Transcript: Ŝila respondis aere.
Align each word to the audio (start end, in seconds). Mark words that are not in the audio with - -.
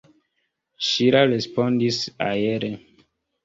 Ŝila 0.87 1.21
respondis 1.35 2.03
aere. 2.33 2.75